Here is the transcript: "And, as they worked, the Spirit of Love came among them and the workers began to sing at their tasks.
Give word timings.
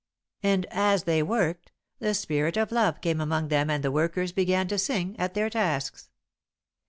"And, 0.41 0.65
as 0.71 1.03
they 1.03 1.21
worked, 1.21 1.71
the 1.99 2.15
Spirit 2.15 2.57
of 2.57 2.71
Love 2.71 3.01
came 3.01 3.21
among 3.21 3.49
them 3.49 3.69
and 3.69 3.83
the 3.83 3.91
workers 3.91 4.31
began 4.31 4.67
to 4.69 4.79
sing 4.79 5.15
at 5.19 5.35
their 5.35 5.47
tasks. 5.47 6.09